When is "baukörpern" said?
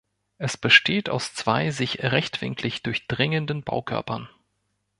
3.61-4.27